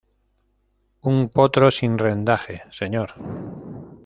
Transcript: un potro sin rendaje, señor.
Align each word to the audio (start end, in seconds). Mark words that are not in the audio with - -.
un 1.03 1.29
potro 1.29 1.69
sin 1.69 1.99
rendaje, 1.99 2.63
señor. 2.71 3.09